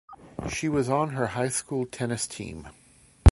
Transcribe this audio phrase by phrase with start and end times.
[0.49, 2.69] She was on her high school tennis team.